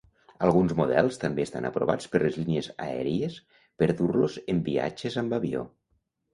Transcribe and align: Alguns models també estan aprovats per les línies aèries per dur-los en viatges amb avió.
Alguns 0.45 0.71
models 0.79 1.19
també 1.23 1.45
estan 1.47 1.67
aprovats 1.69 2.09
per 2.15 2.23
les 2.25 2.39
línies 2.41 2.71
aèries 2.87 3.37
per 3.83 3.93
dur-los 4.03 4.41
en 4.57 4.67
viatges 4.73 5.23
amb 5.25 5.41
avió. 5.43 5.67